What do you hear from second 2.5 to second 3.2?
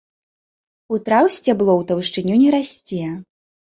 расце.